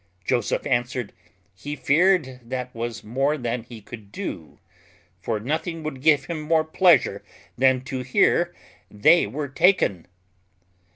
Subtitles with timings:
[0.25, 1.13] Joseph answered,
[1.53, 4.57] "He feared that was more than he could do;
[5.21, 7.23] for nothing would give him more pleasure
[7.55, 8.51] than to hear
[8.89, 10.07] they were taken."